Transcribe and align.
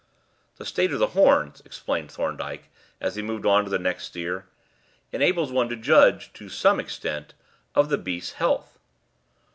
"The 0.57 0.65
state 0.65 0.91
of 0.93 0.97
the 0.97 1.09
horns," 1.13 1.61
explained 1.63 2.09
Thorndyke, 2.09 2.71
as 2.99 3.13
he 3.17 3.21
moved 3.21 3.45
on 3.45 3.65
to 3.65 3.69
the 3.69 3.77
next 3.77 4.05
steer, 4.05 4.47
"enables 5.11 5.51
one 5.51 5.69
to 5.69 5.75
judge, 5.75 6.33
to 6.33 6.49
some 6.49 6.79
extent, 6.79 7.35
of 7.75 7.89
the 7.89 7.99
beast's 7.99 8.31
health." 8.31 8.79